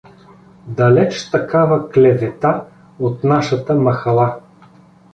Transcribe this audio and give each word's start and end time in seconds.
Далеч 0.67 1.25
такава 1.31 1.89
клевета 1.91 2.63
от 2.99 3.23
нашата 3.23 3.75
махала! 3.75 4.39